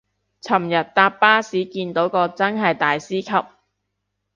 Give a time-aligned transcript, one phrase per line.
[0.03, 0.03] 尋
[0.67, 3.47] 日搭巴士見到個真係大師級